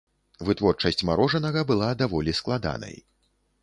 Вытворчасць 0.47 1.05
марожанага 1.11 1.67
была 1.73 1.93
даволі 2.03 2.39
складанай. 2.43 2.95